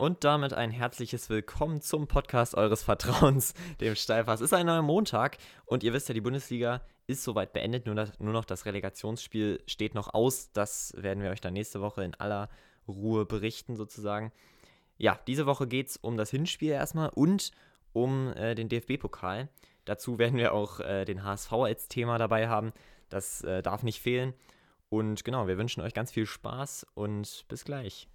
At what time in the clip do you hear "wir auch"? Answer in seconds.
20.38-20.78